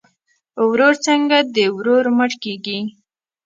ورور 0.69 0.93
څنګه 1.05 1.37
د 1.55 1.57
ورور 1.77 2.05
مټ 2.17 2.31
کیږي؟ 2.43 2.79